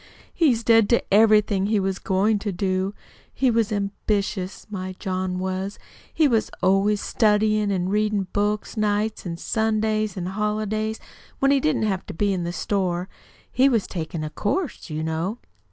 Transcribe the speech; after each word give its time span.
"He's 0.33 0.63
dead 0.63 0.89
to 0.89 1.13
everything 1.13 1.67
he 1.67 1.79
was 1.79 1.99
goin' 1.99 2.39
to 2.39 2.51
do. 2.51 2.95
He 3.31 3.51
was 3.51 3.71
ambitious, 3.71 4.65
my 4.71 4.93
John 4.97 5.37
was. 5.37 5.77
He 6.11 6.27
was 6.27 6.49
always 6.63 6.99
studyin' 6.99 7.69
and 7.69 7.91
readin' 7.91 8.23
books 8.33 8.75
nights 8.75 9.27
an' 9.27 9.37
Sundays 9.37 10.17
an' 10.17 10.25
holidays, 10.25 10.99
when 11.37 11.51
he 11.51 11.59
didn't 11.59 11.83
have 11.83 12.03
to 12.07 12.15
be 12.15 12.33
in 12.33 12.45
the 12.45 12.51
store. 12.51 13.09
He 13.51 13.69
was 13.69 13.85
takin' 13.85 14.23
a 14.23 14.31
course, 14.31 14.89
you 14.89 15.03
know." 15.03 15.37